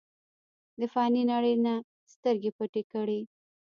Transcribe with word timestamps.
د 0.79 0.81
فانې 0.93 1.23
نړۍ 1.31 1.55
نه 1.65 1.73
سترګې 2.13 2.51
پټې 2.57 2.81
کړې۔ 2.91 3.19